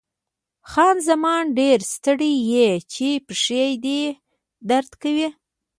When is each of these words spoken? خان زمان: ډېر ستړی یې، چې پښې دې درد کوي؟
خان 0.71 0.97
زمان: 1.09 1.43
ډېر 1.59 1.79
ستړی 1.93 2.33
یې، 2.51 2.69
چې 2.93 3.07
پښې 3.27 3.65
دې 3.85 4.01
درد 4.69 4.91
کوي؟ 5.01 5.27